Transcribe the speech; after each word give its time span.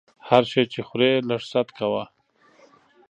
هر 0.27 0.43
شی 0.51 0.63
چې 0.73 0.79
خورې 0.87 1.11
لږ 1.29 1.41
ست 1.51 1.67
کوه! 1.77 2.03